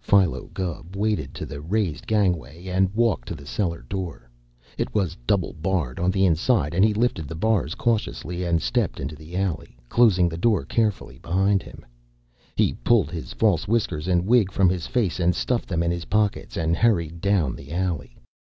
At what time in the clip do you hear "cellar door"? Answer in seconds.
3.44-4.30